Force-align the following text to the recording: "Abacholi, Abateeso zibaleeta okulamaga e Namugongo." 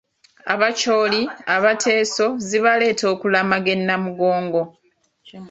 "Abacholi, 0.53 1.21
Abateeso 1.55 2.25
zibaleeta 2.47 3.05
okulamaga 3.13 3.69
e 3.75 3.77
Namugongo." 3.85 4.63